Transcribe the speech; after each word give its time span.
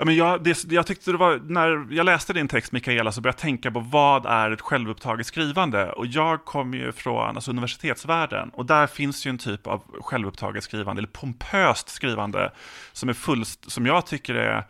Ja, 0.00 0.04
men 0.04 0.16
jag, 0.16 0.44
det, 0.44 0.72
jag 0.72 0.86
tyckte 0.86 1.10
det 1.12 1.16
var, 1.16 1.40
när 1.48 1.94
jag 1.94 2.06
läste 2.06 2.32
din 2.32 2.48
text 2.48 2.72
Mikaela 2.72 3.12
så 3.12 3.20
började 3.20 3.36
jag 3.36 3.40
tänka 3.40 3.70
på 3.70 3.80
vad 3.80 4.26
är 4.26 4.50
ett 4.50 4.60
självupptaget 4.60 5.26
skrivande? 5.26 5.92
Och 5.92 6.06
jag 6.06 6.44
kommer 6.44 6.78
ju 6.78 6.92
från 6.92 7.36
alltså, 7.36 7.50
universitetsvärlden 7.50 8.48
och 8.48 8.66
där 8.66 8.86
finns 8.86 9.26
ju 9.26 9.28
en 9.28 9.38
typ 9.38 9.66
av 9.66 9.82
självupptaget 10.00 10.64
skrivande, 10.64 11.00
eller 11.00 11.08
pompöst 11.08 11.88
skrivande, 11.88 12.52
som, 12.92 13.08
är 13.08 13.12
fullst, 13.12 13.70
som 13.70 13.86
jag 13.86 14.06
tycker 14.06 14.34
är 14.34 14.64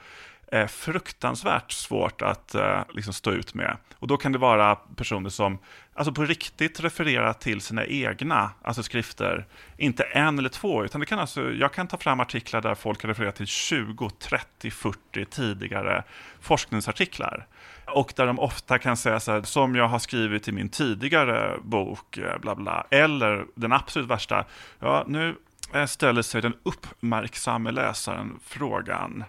är 0.52 0.66
fruktansvärt 0.66 1.72
svårt 1.72 2.22
att 2.22 2.54
eh, 2.54 2.82
liksom 2.94 3.12
stå 3.12 3.30
ut 3.30 3.54
med. 3.54 3.77
Och 3.98 4.06
då 4.06 4.16
kan 4.16 4.32
det 4.32 4.38
vara 4.38 4.77
personer 4.77 5.30
som 5.30 5.58
alltså 5.94 6.12
på 6.12 6.24
riktigt 6.24 6.80
refererar 6.80 7.32
till 7.32 7.60
sina 7.60 7.86
egna 7.86 8.50
alltså 8.62 8.82
skrifter, 8.82 9.46
inte 9.77 10.02
en 10.02 10.38
eller 10.38 10.48
två, 10.48 10.84
utan 10.84 11.00
det 11.00 11.06
kan 11.06 11.18
alltså, 11.18 11.52
jag 11.52 11.72
kan 11.72 11.86
ta 11.86 11.96
fram 11.96 12.20
artiklar 12.20 12.60
där 12.60 12.74
folk 12.74 13.02
har 13.02 13.08
refererat 13.08 13.36
till 13.36 13.46
20, 13.46 14.10
30, 14.10 14.70
40 14.70 15.24
tidigare 15.24 16.05
forskningsartiklar. 16.40 17.46
Och 17.86 18.12
där 18.16 18.27
de 18.27 18.38
ofta 18.38 18.78
kan 18.78 18.96
säga 18.96 19.20
så 19.20 19.33
här, 19.33 19.42
som 19.42 19.74
jag 19.74 19.88
har 19.88 19.98
skrivit 19.98 20.48
i 20.48 20.52
min 20.52 20.68
tidigare 20.68 21.58
bok, 21.62 22.18
eh, 22.18 22.38
bla 22.38 22.55
bla, 22.55 22.86
eller 22.90 23.46
den 23.55 23.72
absolut 23.72 24.08
värsta, 24.08 24.44
ja 24.78 25.05
nu 25.06 25.36
eh, 25.74 25.86
ställer 25.86 26.22
sig 26.22 26.42
den 26.42 26.55
uppmärksamme 26.62 27.70
läsaren 27.70 28.40
frågan, 28.44 29.24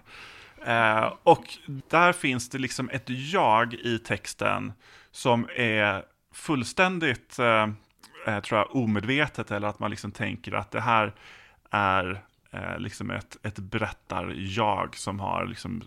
Eh, 0.66 1.12
och 1.22 1.58
där 1.88 2.12
finns 2.12 2.48
det 2.48 2.58
liksom 2.58 2.90
ett 2.90 3.04
jag 3.06 3.74
i 3.74 3.98
texten 3.98 4.72
som 5.10 5.48
är 5.56 6.04
fullständigt, 6.34 7.38
eh, 7.38 7.68
eh, 8.26 8.40
tror 8.40 8.58
jag, 8.58 8.76
omedvetet 8.76 9.50
eller 9.50 9.68
att 9.68 9.78
man 9.78 9.90
liksom 9.90 10.12
tänker 10.12 10.52
att 10.52 10.70
det 10.70 10.80
här 10.80 11.14
är 11.70 12.22
eh, 12.50 12.78
liksom 12.78 13.10
ett, 13.10 13.36
ett 13.42 13.58
berättar-jag 13.58 14.96
som 14.96 15.20
har 15.20 15.46
liksom 15.46 15.82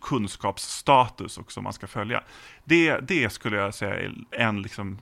kunskapsstatus 0.00 1.38
och 1.38 1.52
som 1.52 1.64
man 1.64 1.72
ska 1.72 1.86
följa. 1.86 2.22
Det, 2.64 2.98
det 3.00 3.32
skulle 3.32 3.56
jag 3.56 3.74
säga 3.74 3.94
är 3.94 4.14
en 4.30 4.62
liksom 4.62 4.98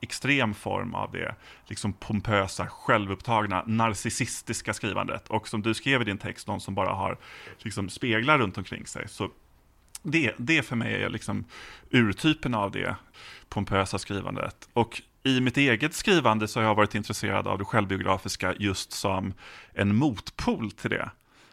extrem 0.00 0.54
form 0.54 0.94
av 0.94 1.12
det 1.12 1.34
liksom 1.66 1.92
pompösa, 1.92 2.66
självupptagna, 2.66 3.64
narcissistiska 3.66 4.74
skrivandet. 4.74 5.28
Och 5.28 5.48
som 5.48 5.62
du 5.62 5.74
skrev 5.74 6.02
i 6.02 6.04
din 6.04 6.18
text, 6.18 6.46
någon 6.46 6.60
som 6.60 6.74
bara 6.74 6.94
har 6.94 7.18
liksom 7.58 7.88
speglar 7.88 8.38
runt 8.38 8.58
omkring 8.58 8.86
sig. 8.86 9.08
Så 9.08 9.30
det, 10.02 10.34
det 10.36 10.62
för 10.62 10.76
mig 10.76 11.02
är 11.02 11.08
liksom 11.08 11.44
urtypen 11.90 12.54
av 12.54 12.70
det 12.70 12.96
pompösa 13.48 13.98
skrivandet. 13.98 14.68
Och 14.72 15.02
i 15.22 15.40
mitt 15.40 15.56
eget 15.56 15.94
skrivande 15.94 16.48
så 16.48 16.60
har 16.60 16.66
jag 16.66 16.74
varit 16.74 16.94
intresserad 16.94 17.46
av 17.46 17.58
det 17.58 17.64
självbiografiska 17.64 18.54
just 18.58 18.92
som 18.92 19.32
en 19.72 19.96
motpol 19.96 20.70
till 20.70 20.90
det. 20.90 21.10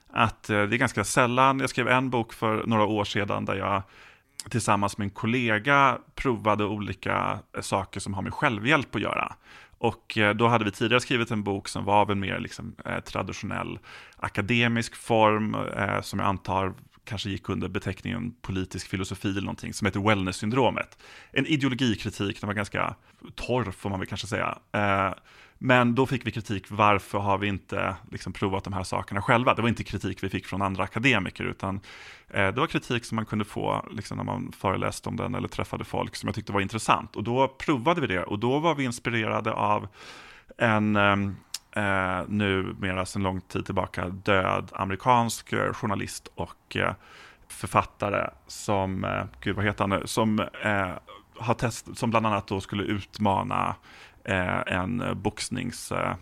Att 0.09 0.49
eh, 0.49 0.63
det 0.63 0.75
är 0.75 0.77
ganska 0.77 1.03
sällan, 1.03 1.59
jag 1.59 1.69
skrev 1.69 1.87
en 1.87 2.09
bok 2.09 2.33
för 2.33 2.63
några 2.65 2.85
år 2.85 3.05
sedan 3.05 3.45
där 3.45 3.55
jag 3.55 3.83
tillsammans 4.49 4.97
med 4.97 5.05
en 5.05 5.09
kollega 5.11 5.97
provade 6.15 6.65
olika 6.65 7.39
eh, 7.55 7.61
saker 7.61 7.99
som 7.99 8.13
har 8.13 8.21
med 8.21 8.33
självhjälp 8.33 8.95
att 8.95 9.01
göra. 9.01 9.35
Och 9.77 10.17
eh, 10.17 10.35
då 10.35 10.47
hade 10.47 10.65
vi 10.65 10.71
tidigare 10.71 11.01
skrivit 11.01 11.31
en 11.31 11.43
bok 11.43 11.67
som 11.67 11.85
var 11.85 12.01
av 12.01 12.11
en 12.11 12.19
mer 12.19 12.39
liksom, 12.39 12.75
eh, 12.85 12.99
traditionell 12.99 13.79
akademisk 14.17 14.95
form, 14.95 15.55
eh, 15.55 16.01
som 16.01 16.19
jag 16.19 16.27
antar 16.27 16.73
kanske 17.05 17.29
gick 17.29 17.49
under 17.49 17.67
beteckningen 17.67 18.35
politisk 18.41 18.87
filosofi 18.87 19.29
eller 19.29 19.41
någonting, 19.41 19.73
som 19.73 19.85
heter 19.85 19.99
wellness-syndromet. 19.99 20.97
En 21.31 21.45
ideologikritik, 21.45 22.41
den 22.41 22.47
var 22.47 22.53
ganska 22.53 22.95
torr 23.35 23.71
får 23.71 23.89
man 23.89 23.99
väl 23.99 24.07
kanske 24.07 24.27
säga. 24.27 24.57
Eh, 24.71 25.13
men 25.57 25.95
då 25.95 26.05
fick 26.05 26.27
vi 26.27 26.31
kritik, 26.31 26.65
varför 26.69 27.17
har 27.19 27.37
vi 27.37 27.47
inte 27.47 27.95
liksom 28.11 28.33
provat 28.33 28.63
de 28.63 28.73
här 28.73 28.83
sakerna 28.83 29.21
själva? 29.21 29.53
Det 29.53 29.61
var 29.61 29.69
inte 29.69 29.83
kritik 29.83 30.23
vi 30.23 30.29
fick 30.29 30.45
från 30.45 30.61
andra 30.61 30.83
akademiker, 30.83 31.43
utan 31.43 31.79
eh, 32.27 32.47
det 32.47 32.59
var 32.59 32.67
kritik 32.67 33.05
som 33.05 33.15
man 33.15 33.25
kunde 33.25 33.45
få 33.45 33.85
liksom, 33.91 34.17
när 34.17 34.23
man 34.23 34.51
föreläste 34.51 35.09
om 35.09 35.15
den 35.15 35.35
eller 35.35 35.47
träffade 35.47 35.83
folk 35.83 36.15
som 36.15 36.27
jag 36.27 36.35
tyckte 36.35 36.51
var 36.51 36.61
intressant. 36.61 37.15
Och 37.15 37.23
då 37.23 37.47
provade 37.47 38.01
vi 38.01 38.07
det 38.07 38.23
och 38.23 38.39
då 38.39 38.59
var 38.59 38.75
vi 38.75 38.83
inspirerade 38.83 39.51
av 39.51 39.87
en 40.57 40.95
ehm, 40.95 41.35
eh, 41.75 42.21
numera 42.27 43.05
sedan 43.05 43.23
lång 43.23 43.41
tid 43.41 43.65
tillbaka 43.65 44.09
död 44.09 44.71
amerikansk 44.73 45.53
eh, 45.53 45.73
journalist 45.73 46.27
och 46.35 46.75
eh, 46.75 46.93
författare 47.47 48.29
som, 48.47 49.03
eh, 49.03 49.25
gud 49.41 49.55
vad 49.55 49.65
heter 49.65 49.83
han 49.83 49.89
nu, 49.89 50.01
som 50.05 50.39
eh, 50.39 50.91
har 51.39 51.53
test, 51.53 51.97
som 51.97 52.09
bland 52.09 52.25
annat 52.25 52.47
då 52.47 52.61
skulle 52.61 52.83
utmana 52.83 53.75
Eh, 54.25 54.61
en 54.67 55.03
boxnings 55.21 55.91
eh, 55.91 56.15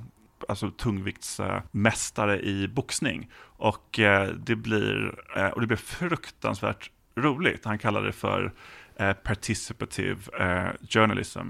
alltså 0.48 0.72
tungviktsmästare 0.72 2.40
i 2.40 2.68
boxning. 2.68 3.30
Och 3.44 4.00
eh, 4.00 4.28
det 4.28 4.56
blir, 4.56 5.16
eh, 5.36 5.48
och 5.48 5.62
det 5.62 5.68
blir 5.68 5.78
fruktansvärt 5.78 6.92
roligt. 7.16 7.66
Han 7.66 7.78
kallar 7.78 8.02
det 8.02 8.12
för 8.12 8.54
eh, 8.96 9.14
participative 9.14 10.18
journalism. 10.90 11.50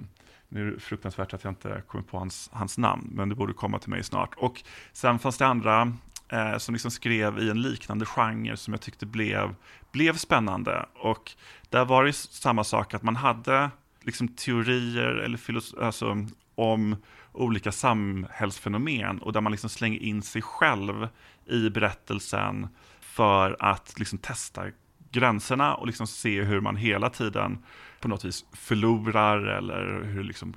Nu 0.53 0.67
är 0.67 0.71
det 0.71 0.79
fruktansvärt 0.79 1.33
att 1.33 1.43
jag 1.43 1.51
inte 1.51 1.81
kommer 1.87 2.03
på 2.03 2.17
hans, 2.17 2.49
hans 2.53 2.77
namn, 2.77 3.09
men 3.11 3.29
det 3.29 3.35
borde 3.35 3.53
komma 3.53 3.79
till 3.79 3.89
mig 3.89 4.03
snart. 4.03 4.33
Och 4.37 4.63
sen 4.91 5.19
fanns 5.19 5.37
det 5.37 5.45
andra 5.45 5.93
eh, 6.29 6.57
som 6.57 6.73
liksom 6.73 6.91
skrev 6.91 7.39
i 7.39 7.49
en 7.49 7.61
liknande 7.61 8.05
genre 8.05 8.57
som 8.57 8.73
jag 8.73 8.81
tyckte 8.81 9.05
blev, 9.05 9.55
blev 9.91 10.17
spännande. 10.17 10.85
Och 10.95 11.31
där 11.69 11.85
var 11.85 12.03
det 12.03 12.13
samma 12.13 12.63
sak, 12.63 12.93
att 12.93 13.03
man 13.03 13.15
hade 13.15 13.71
liksom 14.01 14.27
teorier 14.27 15.15
eller 15.15 15.39
alltså, 15.83 16.27
om 16.55 16.95
olika 17.31 17.71
samhällsfenomen 17.71 19.19
och 19.19 19.33
där 19.33 19.41
man 19.41 19.51
liksom 19.51 19.69
slänger 19.69 19.99
in 19.99 20.21
sig 20.21 20.41
själv 20.41 21.07
i 21.45 21.69
berättelsen 21.69 22.67
för 23.01 23.55
att 23.59 23.99
liksom 23.99 24.19
testa 24.19 24.65
gränserna 25.11 25.75
och 25.75 25.87
liksom 25.87 26.07
se 26.07 26.41
hur 26.41 26.59
man 26.59 26.75
hela 26.75 27.09
tiden 27.09 27.57
på 28.03 28.09
något 28.09 28.25
vis 28.25 28.45
förlorar 28.53 29.37
eller 29.37 30.03
hur 30.03 30.23
liksom 30.23 30.53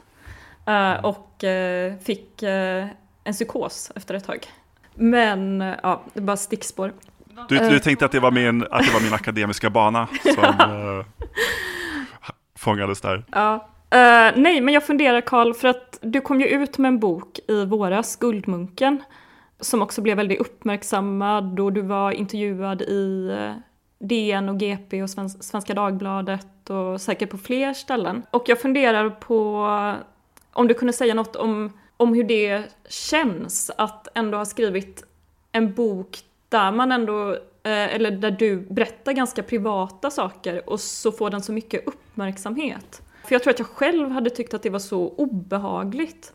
Eh, 0.67 1.05
och 1.05 1.45
eh, 1.45 1.95
fick 1.99 2.43
eh, 2.43 2.87
en 3.25 3.33
psykos 3.33 3.93
efter 3.95 4.15
ett 4.15 4.25
tag. 4.25 4.47
Men 4.95 5.61
ja, 5.83 6.03
det 6.15 6.21
är 6.21 6.25
bara 6.25 6.37
stickspår. 6.37 6.93
Du, 7.49 7.59
du 7.59 7.79
tänkte 7.79 8.05
att 8.05 8.13
det, 8.13 8.21
var 8.21 8.31
min, 8.31 8.63
att 8.63 8.87
det 8.87 8.93
var 8.93 9.01
min 9.01 9.15
akademiska 9.15 9.71
bana 9.71 10.09
som 10.23 11.05
fångades 12.59 13.01
där? 13.01 13.25
Ja. 13.33 13.67
Nej, 14.37 14.61
men 14.61 14.75
jag 14.75 14.87
funderar 14.87 15.21
Karl, 15.21 15.55
för 15.55 15.69
att 15.69 15.99
du 16.03 16.21
kom 16.21 16.41
ju 16.41 16.47
ut 16.47 16.79
med 16.79 16.89
en 16.89 16.99
bok 16.99 17.39
i 17.49 17.65
våras, 17.65 18.17
Guldmunken, 18.17 19.03
som 19.61 19.83
också 19.83 20.01
blev 20.01 20.17
väldigt 20.17 20.41
uppmärksammad 20.41 21.61
och 21.61 21.73
du 21.73 21.81
var 21.81 22.13
intervjuad 22.13 22.83
i 22.83 23.31
eh, 23.39 23.55
DN 23.99 24.49
och 24.49 24.59
GP 24.59 25.03
och 25.03 25.11
Svenska 25.41 25.75
Dagbladet 25.75 26.71
och 26.71 27.01
säkert 27.01 27.31
på 27.31 27.39
fler 27.39 27.75
ställen. 27.75 28.23
Och 28.31 28.45
jag 28.47 28.61
funderar 28.61 29.11
på 29.11 29.67
om 30.53 30.69
du 30.69 30.75
kunde 30.75 30.93
säga 30.93 31.15
något 31.15 31.37
om, 31.37 31.73
om 31.97 32.15
hur 32.15 32.25
det 32.25 32.65
känns 32.89 33.71
att 33.79 34.09
ändå 34.15 34.39
ha 34.39 34.45
skrivit 34.45 35.05
en 35.53 35.75
bok 35.75 36.19
där 36.49 36.73
man 36.73 36.93
ändå, 36.93 37.31
eh, 37.63 37.95
eller 37.95 38.11
där 38.11 38.31
du 38.31 38.57
berättar 38.57 39.13
ganska 39.13 39.43
privata 39.43 40.11
saker 40.11 40.71
och 40.71 40.81
så 40.81 41.13
får 41.13 41.31
den 41.31 41.43
så 41.43 41.53
mycket 41.53 41.87
uppmärksamhet. 41.87 43.03
För 43.25 43.35
jag 43.35 43.43
tror 43.43 43.51
att 43.51 43.59
jag 43.59 43.69
själv 43.69 44.11
hade 44.11 44.31
tyckt 44.31 44.55
att 44.55 44.63
det 44.63 44.71
var 44.71 44.79
så 44.79 45.09
obehagligt. 45.09 46.33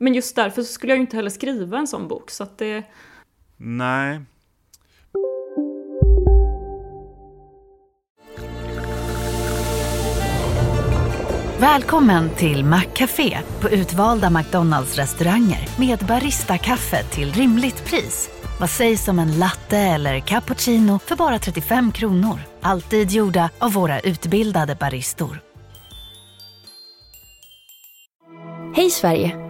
Men 0.00 0.14
just 0.14 0.36
därför 0.36 0.62
så 0.62 0.72
skulle 0.72 0.92
jag 0.92 0.96
ju 0.96 1.00
inte 1.00 1.16
heller 1.16 1.30
skriva 1.30 1.78
en 1.78 1.86
sån 1.86 2.08
bok, 2.08 2.30
så 2.30 2.42
att 2.42 2.58
det... 2.58 2.84
Nej. 3.56 4.20
Välkommen 11.58 12.30
till 12.30 12.64
Maccafé 12.64 13.38
på 13.60 13.70
utvalda 13.70 14.30
McDonalds 14.30 14.96
restauranger 14.96 15.68
med 15.78 15.98
Baristakaffe 15.98 17.02
till 17.02 17.32
rimligt 17.32 17.84
pris. 17.84 18.30
Vad 18.60 18.70
sägs 18.70 19.08
om 19.08 19.18
en 19.18 19.38
latte 19.38 19.78
eller 19.78 20.20
cappuccino 20.20 20.98
för 20.98 21.16
bara 21.16 21.38
35 21.38 21.92
kronor? 21.92 22.40
Alltid 22.60 23.10
gjorda 23.10 23.50
av 23.58 23.72
våra 23.72 24.00
utbildade 24.00 24.74
baristor. 24.74 25.40
Hej 28.74 28.90
Sverige! 28.90 29.49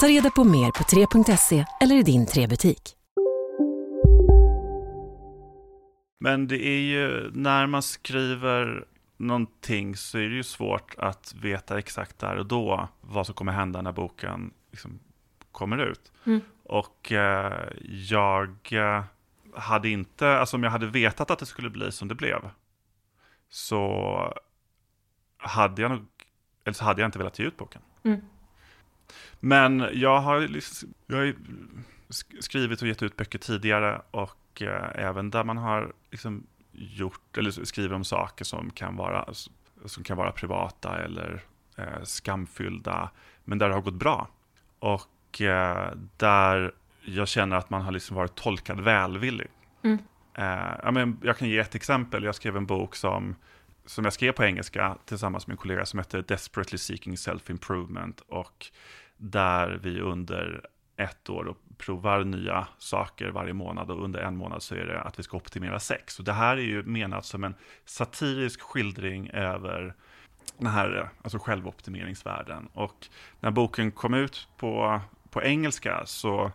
Ta 0.00 0.08
reda 0.08 0.30
på 0.30 0.44
mer 0.44 0.70
på 0.70 0.84
3.se 0.84 1.64
eller 1.80 1.94
i 1.94 2.02
din 2.02 2.26
3-butik. 2.26 2.96
Men 6.20 6.48
det 6.48 6.66
är 6.66 6.80
ju 6.80 7.30
när 7.34 7.66
man 7.66 7.82
skriver 7.82 8.84
någonting 9.16 9.96
så 9.96 10.18
är 10.18 10.22
det 10.28 10.34
ju 10.34 10.42
svårt 10.42 10.94
att 10.98 11.34
veta 11.42 11.78
exakt 11.78 12.18
där 12.18 12.36
och 12.36 12.46
då 12.46 12.88
vad 13.00 13.26
som 13.26 13.34
kommer 13.34 13.52
hända 13.52 13.82
när 13.82 13.92
boken 13.92 14.50
liksom 14.70 14.98
kommer 15.52 15.78
ut. 15.78 16.12
Mm. 16.24 16.40
Och 16.64 17.12
eh, 17.12 17.68
jag 18.08 18.56
eh, 18.72 19.04
hade 19.54 19.88
inte, 19.88 20.38
alltså 20.38 20.56
om 20.56 20.62
jag 20.62 20.70
hade 20.70 20.86
vetat 20.86 21.30
att 21.30 21.38
det 21.38 21.46
skulle 21.46 21.70
bli 21.70 21.92
som 21.92 22.08
det 22.08 22.14
blev, 22.14 22.50
så 23.48 24.34
hade 25.36 25.82
jag 25.82 25.90
nog, 25.90 26.06
eller 26.64 26.74
så 26.74 26.84
hade 26.84 27.00
jag 27.00 27.08
inte 27.08 27.18
velat 27.18 27.38
ge 27.38 27.44
ut 27.44 27.56
boken. 27.56 27.82
Mm. 28.02 28.20
Men 29.40 29.88
jag 29.92 30.20
har, 30.20 30.48
jag 31.06 31.16
har 31.16 31.34
skrivit 32.40 32.82
och 32.82 32.88
gett 32.88 33.02
ut 33.02 33.16
böcker 33.16 33.38
tidigare 33.38 34.02
och 34.10 34.62
eh, 34.62 34.90
även 34.94 35.30
där 35.30 35.44
man 35.44 35.56
har 35.56 35.92
liksom 36.10 36.46
gjort, 36.72 37.38
eller 37.38 37.64
skriver 37.64 37.94
om 37.94 38.04
saker 38.04 38.44
som 38.44 38.70
kan 38.70 38.96
vara, 38.96 39.34
som 39.84 40.04
kan 40.04 40.16
vara 40.16 40.32
privata 40.32 40.98
eller 40.98 41.40
eh, 41.76 42.02
skamfyllda, 42.04 43.10
men 43.44 43.58
där 43.58 43.68
det 43.68 43.74
har 43.74 43.82
gått 43.82 43.94
bra. 43.94 44.28
Och 44.78 45.40
eh, 45.40 45.92
där 46.16 46.72
jag 47.02 47.28
känner 47.28 47.56
att 47.56 47.70
man 47.70 47.82
har 47.82 47.92
liksom 47.92 48.16
varit 48.16 48.34
tolkad 48.34 48.80
välvillig. 48.80 49.48
Mm. 49.82 49.98
Eh, 50.34 50.78
jag, 50.82 50.94
men, 50.94 51.18
jag 51.22 51.38
kan 51.38 51.48
ge 51.48 51.58
ett 51.58 51.74
exempel. 51.74 52.24
Jag 52.24 52.34
skrev 52.34 52.56
en 52.56 52.66
bok 52.66 52.96
som, 52.96 53.36
som 53.90 54.04
jag 54.04 54.12
skrev 54.12 54.32
på 54.32 54.44
engelska 54.44 54.96
tillsammans 55.04 55.46
med 55.46 55.54
en 55.54 55.58
kollega 55.58 55.86
som 55.86 55.98
heter 55.98 56.22
Desperately 56.22 56.78
Seeking 56.78 57.14
Self-Improvement. 57.14 58.20
Och 58.28 58.66
där 59.16 59.80
vi 59.82 60.00
under 60.00 60.66
ett 60.96 61.30
år 61.30 61.44
och 61.44 61.56
provar 61.78 62.24
nya 62.24 62.66
saker 62.78 63.28
varje 63.28 63.52
månad 63.52 63.90
och 63.90 64.04
under 64.04 64.20
en 64.20 64.36
månad 64.36 64.62
så 64.62 64.74
är 64.74 64.86
det 64.86 65.00
att 65.00 65.18
vi 65.18 65.22
ska 65.22 65.36
optimera 65.36 65.80
sex. 65.80 66.18
Och 66.18 66.24
det 66.24 66.32
här 66.32 66.56
är 66.56 66.62
ju 66.62 66.82
menat 66.82 67.24
som 67.24 67.44
en 67.44 67.54
satirisk 67.84 68.60
skildring 68.60 69.30
över 69.30 69.94
den 70.58 70.66
här 70.66 71.10
alltså 71.22 71.38
självoptimeringsvärlden. 71.38 72.68
Och 72.72 73.06
när 73.40 73.50
boken 73.50 73.92
kom 73.92 74.14
ut 74.14 74.48
på, 74.56 75.00
på 75.30 75.42
engelska 75.42 76.02
så 76.06 76.52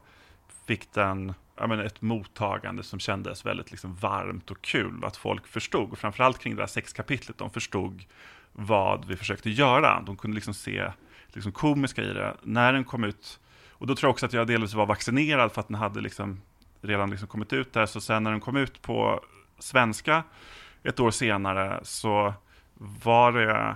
fick 0.66 0.94
den 0.94 1.34
men 1.57 1.80
ett 1.80 2.02
mottagande 2.02 2.84
som 2.84 3.00
kändes 3.00 3.46
väldigt 3.46 3.72
liksom 3.72 3.96
varmt 3.96 4.52
och 4.52 4.62
kul. 4.62 5.06
Att 5.06 5.18
folk 5.18 5.48
förstod, 5.48 5.92
och 5.92 5.98
framförallt 5.98 6.40
kring 6.40 6.56
det 6.56 6.62
här 6.62 6.68
sexkapitlet, 6.68 7.38
de 7.38 7.50
förstod 7.50 8.04
vad 8.52 9.06
vi 9.06 9.16
försökte 9.16 9.50
göra. 9.50 10.02
De 10.02 10.18
kunde 10.18 10.36
liksom 10.36 10.54
se 10.54 10.92
liksom 11.28 11.52
komiska 11.52 12.04
i 12.04 12.13
det. 12.13 12.36
När 12.44 12.74
den 12.74 12.84
kom 12.84 13.04
ut, 13.04 13.40
och 13.72 13.88
då 13.88 13.96
tror 13.96 14.07
jag 14.07 14.13
också 14.13 14.25
att 14.25 14.34
jag 14.34 14.48
delvis 14.48 14.74
var 14.74 14.86
vaccinerad 14.86 15.52
för 15.52 15.62
att 15.62 15.68
den 15.68 15.75
hade 15.75 16.02
liksom 16.02 16.42
redan 16.81 17.10
liksom 17.10 17.28
kommit 17.28 17.54
ut 17.54 17.74
där. 17.74 17.86
Så 17.86 18.01
sen 18.01 18.24
när 18.24 18.31
den 18.31 18.40
kom 18.40 18.58
ut 18.58 18.81
på 18.81 19.24
svenska 19.60 20.24
ett 20.84 21.00
år 21.00 21.12
senare 21.12 21.80
så 21.84 22.34
var 23.04 23.31
det, 23.31 23.75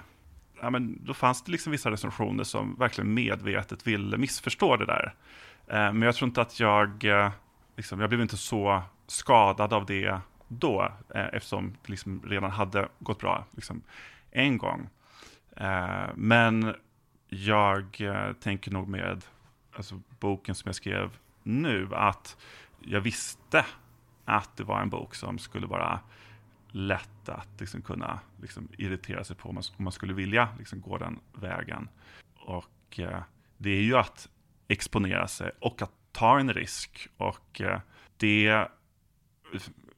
ja 0.61 0.69
men 0.69 1.05
då 1.05 1.13
fanns 1.13 1.43
det 1.43 1.51
liksom 1.51 1.71
vissa 1.71 1.91
recensioner 1.91 2.43
som 2.43 2.75
verkligen 2.75 3.13
medvetet 3.13 3.87
ville 3.87 4.17
missförstå 4.17 4.77
det 4.77 4.85
där. 4.85 5.13
Eh, 5.67 5.93
men 5.93 6.01
jag 6.01 6.15
tror 6.15 6.27
inte 6.27 6.41
att 6.41 6.59
jag, 6.59 7.05
eh, 7.05 7.31
liksom, 7.79 7.99
jag 7.99 8.09
blev 8.09 8.21
inte 8.21 8.37
så 8.37 8.81
skadad 9.07 9.73
av 9.73 9.85
det 9.85 10.19
då, 10.47 10.91
eh, 11.15 11.25
eftersom 11.33 11.71
det 11.71 11.89
liksom 11.89 12.21
redan 12.25 12.51
hade 12.51 12.87
gått 12.99 13.19
bra 13.19 13.45
liksom, 13.51 13.81
en 14.31 14.57
gång. 14.57 14.89
Eh, 15.55 16.07
men 16.15 16.75
jag 17.27 18.01
eh, 18.01 18.33
tänker 18.33 18.71
nog 18.71 18.87
med 18.87 19.25
alltså, 19.75 20.01
boken 20.19 20.55
som 20.55 20.67
jag 20.67 20.75
skrev 20.75 21.17
nu, 21.43 21.89
att 21.95 22.37
jag 22.79 23.01
visste 23.01 23.65
att 24.25 24.57
det 24.57 24.63
var 24.63 24.81
en 24.81 24.89
bok 24.89 25.15
som 25.15 25.37
skulle 25.37 25.67
vara 25.67 25.99
lätt 26.71 27.29
att 27.29 27.59
liksom 27.59 27.81
kunna 27.81 28.19
liksom, 28.41 28.67
irritera 28.77 29.23
sig 29.23 29.35
på 29.35 29.49
om 29.49 29.55
man, 29.55 29.63
om 29.77 29.83
man 29.83 29.93
skulle 29.93 30.13
vilja 30.13 30.49
liksom, 30.57 30.81
gå 30.81 30.97
den 30.97 31.19
vägen. 31.33 31.89
Och 32.35 32.99
eh, 32.99 33.21
det 33.57 33.69
är 33.69 33.81
ju 33.81 33.97
att 33.97 34.29
exponera 34.67 35.27
sig 35.27 35.51
och 35.59 35.81
att 35.81 35.91
ta 36.11 36.39
en 36.39 36.53
risk. 36.53 37.07
Och 37.17 37.61
eh, 37.61 37.79
det 38.17 38.47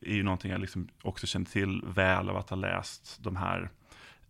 är 0.01 0.13
ju 0.13 0.23
någonting 0.23 0.51
jag 0.51 0.61
liksom 0.61 0.87
också 1.01 1.27
känner 1.27 1.45
till 1.45 1.81
väl 1.85 2.29
av 2.29 2.37
att 2.37 2.49
ha 2.49 2.57
läst 2.57 3.17
de 3.23 3.35
här 3.35 3.69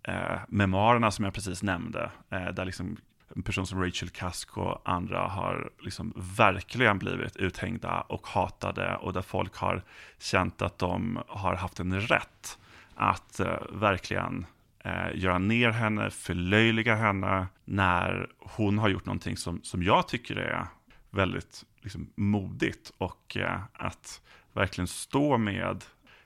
eh, 0.03 0.39
memoarerna 0.47 1.11
som 1.11 1.25
jag 1.25 1.33
precis 1.33 1.63
nämnde. 1.63 2.11
Eh, 2.29 2.47
där 2.47 2.65
liksom 2.65 2.97
en 3.35 3.43
person 3.43 3.67
som 3.67 3.83
Rachel 3.83 4.09
Cusk 4.09 4.57
och 4.57 4.81
andra 4.85 5.27
har 5.27 5.71
liksom 5.79 6.13
verkligen 6.15 6.99
blivit 6.99 7.35
uthängda 7.35 8.01
och 8.01 8.27
hatade 8.27 8.95
och 8.95 9.13
där 9.13 9.21
folk 9.21 9.55
har 9.55 9.83
känt 10.19 10.61
att 10.61 10.77
de 10.77 11.19
har 11.27 11.55
haft 11.55 11.79
en 11.79 12.01
rätt 12.01 12.59
att 12.95 13.39
eh, 13.39 13.57
verkligen 13.71 14.45
eh, 14.79 15.15
göra 15.15 15.37
ner 15.37 15.69
henne, 15.69 16.09
förlöjliga 16.09 16.95
henne 16.95 17.47
när 17.65 18.27
hon 18.39 18.77
har 18.77 18.89
gjort 18.89 19.05
någonting 19.05 19.37
som, 19.37 19.59
som 19.63 19.83
jag 19.83 20.07
tycker 20.07 20.35
är 20.35 20.65
väldigt 21.09 21.65
liksom, 21.81 22.13
modigt 22.15 22.91
och 22.97 23.37
eh, 23.37 23.61
att 23.73 24.21
verkligen 24.53 24.87
stå 24.87 25.37
med 25.37 25.83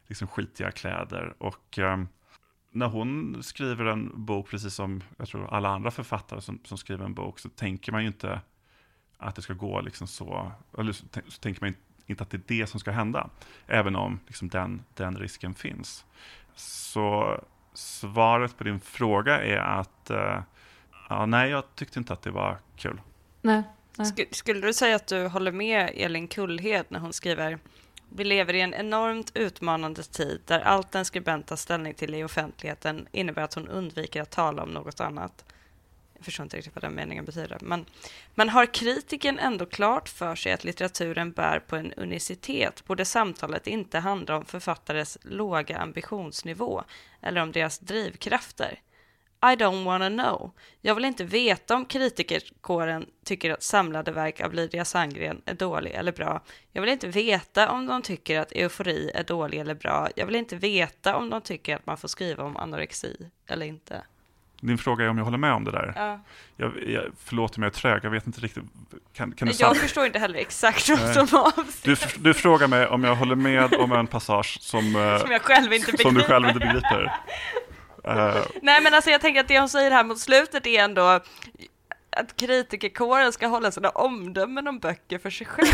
liksom, 0.07 0.27
skitiga 0.27 0.71
kläder. 0.71 1.33
Och 1.37 1.79
eh, 1.79 2.03
när 2.71 2.87
hon 2.87 3.43
skriver 3.43 3.85
en 3.85 4.25
bok, 4.25 4.49
precis 4.49 4.73
som 4.73 5.03
jag 5.17 5.27
tror 5.27 5.53
alla 5.53 5.69
andra 5.69 5.91
författare 5.91 6.41
som, 6.41 6.59
som 6.63 6.77
skriver 6.77 7.05
en 7.05 7.13
bok, 7.13 7.39
så 7.39 7.49
tänker 7.49 7.91
man 7.91 8.01
ju 8.01 8.07
inte 8.07 8.41
att 9.17 9.35
det 9.35 9.41
ska 9.41 9.53
gå 9.53 9.81
liksom 9.81 10.07
så, 10.07 10.51
eller 10.77 10.91
så, 10.91 11.05
så 11.27 11.39
tänker 11.39 11.61
man 11.61 11.75
inte 12.05 12.23
att 12.23 12.29
det 12.29 12.37
är 12.37 12.59
det 12.59 12.67
som 12.67 12.79
ska 12.79 12.91
hända, 12.91 13.29
även 13.67 13.95
om 13.95 14.19
liksom, 14.27 14.49
den, 14.49 14.83
den 14.93 15.17
risken 15.17 15.55
finns. 15.55 16.05
Så 16.55 17.39
svaret 17.73 18.57
på 18.57 18.63
din 18.63 18.79
fråga 18.79 19.43
är 19.43 19.57
att 19.57 20.09
eh, 20.09 20.41
ja, 21.09 21.25
nej, 21.25 21.49
jag 21.49 21.75
tyckte 21.75 21.99
inte 21.99 22.13
att 22.13 22.21
det 22.21 22.31
var 22.31 22.57
kul. 22.75 23.01
Nej. 23.41 23.63
Sk 24.03 24.35
skulle 24.35 24.67
du 24.67 24.73
säga 24.73 24.95
att 24.95 25.07
du 25.07 25.27
håller 25.27 25.51
med 25.51 25.91
Elin 25.95 26.27
Kullhed 26.27 26.85
när 26.89 26.99
hon 26.99 27.13
skriver 27.13 27.59
vi 28.09 28.23
lever 28.23 28.53
i 28.53 28.61
en 28.61 28.73
enormt 28.73 29.31
utmanande 29.35 30.03
tid 30.03 30.41
där 30.45 30.59
allt 30.59 30.95
en 30.95 31.05
skribent 31.05 31.47
tar 31.47 31.55
ställning 31.55 31.93
till 31.93 32.15
i 32.15 32.23
offentligheten 32.23 33.07
innebär 33.11 33.41
att 33.41 33.53
hon 33.53 33.67
undviker 33.67 34.21
att 34.21 34.31
tala 34.31 34.63
om 34.63 34.69
något 34.69 34.99
annat. 34.99 35.45
Jag 36.13 36.25
förstår 36.25 36.43
inte 36.43 36.57
riktigt 36.57 36.75
vad 36.75 36.83
den 36.83 36.95
meningen 36.95 37.25
betyder. 37.25 37.57
Men, 37.61 37.85
men 38.35 38.49
har 38.49 38.65
kritiken 38.65 39.39
ändå 39.39 39.65
klart 39.65 40.09
för 40.09 40.35
sig 40.35 40.51
att 40.51 40.63
litteraturen 40.63 41.31
bär 41.31 41.59
på 41.59 41.75
en 41.75 41.93
unicitet 41.93 42.85
borde 42.85 43.05
samtalet 43.05 43.67
inte 43.67 43.99
handla 43.99 44.37
om 44.37 44.45
författares 44.45 45.17
låga 45.21 45.77
ambitionsnivå 45.77 46.83
eller 47.21 47.41
om 47.41 47.51
deras 47.51 47.79
drivkrafter. 47.79 48.79
I 49.51 49.55
don't 49.55 49.83
wanna 49.83 50.09
know. 50.09 50.51
Jag 50.81 50.95
vill 50.95 51.05
inte 51.05 51.23
veta 51.23 51.75
om 51.75 51.85
kritikerkåren 51.85 53.05
tycker 53.25 53.51
att 53.51 53.63
samlade 53.63 54.11
verk 54.11 54.41
av 54.41 54.53
Lydia 54.53 54.85
Sandgren 54.85 55.41
är 55.45 55.53
dålig 55.53 55.91
eller 55.91 56.11
bra. 56.11 56.41
Jag 56.71 56.81
vill 56.81 56.91
inte 56.91 57.07
veta 57.07 57.71
om 57.71 57.85
de 57.85 58.01
tycker 58.01 58.39
att 58.39 58.51
eufori 58.51 59.11
är 59.15 59.23
dålig 59.23 59.59
eller 59.59 59.75
bra. 59.75 60.09
Jag 60.15 60.25
vill 60.25 60.35
inte 60.35 60.55
veta 60.55 61.15
om 61.15 61.29
de 61.29 61.41
tycker 61.41 61.75
att 61.75 61.85
man 61.85 61.97
får 61.97 62.07
skriva 62.07 62.43
om 62.43 62.57
anorexi 62.57 63.29
eller 63.47 63.65
inte. 63.65 64.03
Din 64.61 64.77
fråga 64.77 65.05
är 65.05 65.09
om 65.09 65.17
jag 65.17 65.25
håller 65.25 65.37
med 65.37 65.53
om 65.53 65.63
det 65.63 65.71
där. 65.71 65.93
Ja. 65.95 66.19
Jag, 66.57 66.89
jag, 66.89 67.03
förlåt 67.23 67.57
om 67.57 67.63
jag 67.63 67.69
är 67.69 67.73
trög, 67.73 68.05
jag 68.05 68.09
vet 68.11 68.27
inte 68.27 68.41
riktigt. 68.41 68.63
Kan, 69.13 69.31
kan 69.31 69.47
du 69.47 69.53
jag 69.59 69.77
förstår 69.77 70.05
inte 70.05 70.19
heller 70.19 70.39
exakt 70.39 70.89
vad 70.89 71.27
som 71.27 71.39
avses. 71.39 71.81
Du, 71.81 71.95
du 72.19 72.33
frågar 72.33 72.67
mig 72.67 72.87
om 72.87 73.03
jag 73.03 73.15
håller 73.15 73.35
med 73.35 73.73
om 73.73 73.91
en 73.91 74.07
passage 74.07 74.57
som, 74.61 74.81
som, 75.21 75.31
jag 75.31 75.41
själv 75.41 75.73
inte 75.73 75.91
begriper. 75.91 76.03
som 76.03 76.13
du 76.13 76.21
själv 76.21 76.47
inte 76.47 76.59
begriper. 76.59 77.13
Uh. 78.07 78.45
Nej 78.61 78.81
men 78.81 78.93
alltså 78.93 79.09
jag 79.09 79.21
tänker 79.21 79.41
att 79.41 79.47
det 79.47 79.59
hon 79.59 79.69
säger 79.69 79.91
här 79.91 80.03
mot 80.03 80.19
slutet 80.19 80.67
är 80.67 80.83
ändå 80.83 81.19
att 82.15 82.35
kritikerkåren 82.35 83.31
ska 83.31 83.47
hålla 83.47 83.71
sina 83.71 83.89
omdömen 83.89 84.67
om 84.67 84.79
böcker 84.79 85.19
för 85.19 85.29
sig 85.29 85.47
själva. 85.47 85.71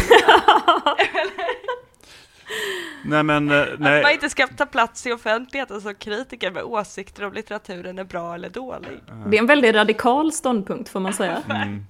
nej, 3.06 3.24
men, 3.24 3.46
nej. 3.46 3.98
Att 3.98 4.04
man 4.04 4.12
inte 4.12 4.30
ska 4.30 4.48
ta 4.48 4.66
plats 4.66 5.08
i 5.08 5.12
offentligheten 5.12 5.82
som 5.82 5.96
kritiker 5.96 6.52
med 6.52 6.64
åsikter 6.64 7.24
om 7.24 7.34
litteraturen 7.34 8.00
är 8.00 8.04
bra 8.04 8.36
eller 8.36 8.50
dålig. 8.50 9.04
Det 9.28 9.38
är 9.38 9.42
en 9.42 9.48
väldigt 9.48 9.76
radikal 9.76 10.32
ståndpunkt 10.32 10.90
får 10.90 11.00
man 11.00 11.14
säga. 11.14 11.44
Mm. 11.52 11.86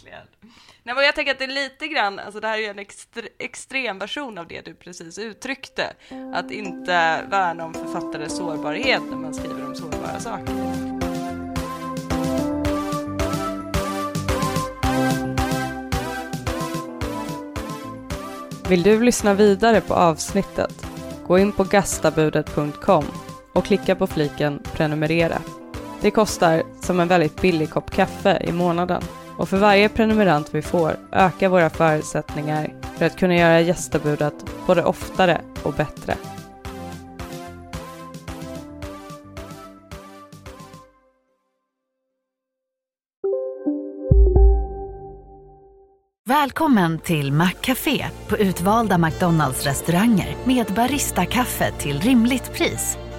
Nej, 0.84 0.96
men 0.96 1.04
jag 1.04 1.16
tänker 1.16 1.32
att 1.32 1.40
det 1.40 1.46
är 1.46 1.48
lite 1.48 1.88
grann, 1.88 2.20
alltså 2.20 2.40
det 2.40 2.48
här 2.48 2.58
är 2.58 2.62
ju 2.62 2.66
en 2.66 2.80
extre, 2.80 3.28
extrem 3.40 4.00
version 4.00 4.38
av 4.38 4.48
det 4.48 4.66
du 4.66 4.74
precis 4.74 5.20
uttryckte. 5.20 5.94
Att 6.34 6.52
inte 6.52 7.22
värna 7.30 7.66
om 7.66 7.74
författares 7.74 8.38
sårbarhet 8.38 9.02
när 9.10 9.18
man 9.18 9.34
skriver 9.34 9.66
om 9.66 9.76
sårbara 9.76 10.20
saker. 10.20 10.56
Vill 18.70 18.84
du 18.84 19.04
lyssna 19.04 19.34
vidare 19.34 19.82
på 19.82 19.94
avsnittet? 19.94 20.88
Gå 21.28 21.40
in 21.40 21.52
på 21.52 21.64
gastabudet.com 21.64 23.06
och 23.54 23.66
klicka 23.66 23.96
på 23.96 24.08
fliken 24.08 24.60
prenumerera. 24.64 25.42
Det 26.02 26.12
kostar 26.12 26.64
som 26.82 27.00
en 27.00 27.08
väldigt 27.08 27.42
billig 27.42 27.70
kopp 27.70 27.92
kaffe 27.92 28.44
i 28.48 28.52
månaden. 28.52 29.04
Och 29.42 29.50
för 29.50 29.58
varje 29.58 29.90
prenumerant 29.90 30.56
vi 30.56 30.62
får 30.62 30.96
ökar 31.12 31.50
våra 31.50 31.70
förutsättningar 31.70 32.74
för 32.98 33.06
att 33.06 33.18
kunna 33.18 33.36
göra 33.36 33.62
gästabudet 33.62 34.34
både 34.68 34.84
oftare 34.84 35.42
och 35.64 35.74
bättre. 35.74 36.16
Välkommen 46.26 47.00
till 47.00 47.34
Maccafé 47.34 48.06
på 48.28 48.38
utvalda 48.38 48.98
McDonalds 48.98 49.66
restauranger 49.66 50.36
med 50.46 50.66
Baristakaffe 50.76 51.72
till 51.72 52.00
rimligt 52.00 52.54
pris. 52.54 52.98